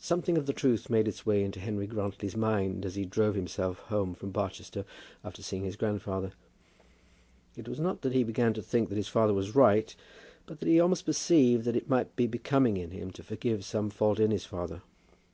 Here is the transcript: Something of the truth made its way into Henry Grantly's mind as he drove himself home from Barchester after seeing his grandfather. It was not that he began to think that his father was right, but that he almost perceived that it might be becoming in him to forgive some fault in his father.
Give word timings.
Something 0.00 0.38
of 0.38 0.46
the 0.46 0.54
truth 0.54 0.88
made 0.88 1.06
its 1.06 1.26
way 1.26 1.44
into 1.44 1.60
Henry 1.60 1.86
Grantly's 1.86 2.34
mind 2.38 2.86
as 2.86 2.94
he 2.94 3.04
drove 3.04 3.34
himself 3.34 3.80
home 3.90 4.14
from 4.14 4.30
Barchester 4.30 4.86
after 5.22 5.42
seeing 5.42 5.64
his 5.64 5.76
grandfather. 5.76 6.32
It 7.54 7.68
was 7.68 7.78
not 7.78 8.00
that 8.00 8.14
he 8.14 8.24
began 8.24 8.54
to 8.54 8.62
think 8.62 8.88
that 8.88 8.96
his 8.96 9.08
father 9.08 9.34
was 9.34 9.54
right, 9.54 9.94
but 10.46 10.60
that 10.60 10.68
he 10.68 10.80
almost 10.80 11.04
perceived 11.04 11.66
that 11.66 11.76
it 11.76 11.86
might 11.90 12.16
be 12.16 12.26
becoming 12.26 12.78
in 12.78 12.92
him 12.92 13.10
to 13.10 13.22
forgive 13.22 13.62
some 13.62 13.90
fault 13.90 14.18
in 14.18 14.30
his 14.30 14.46
father. 14.46 14.80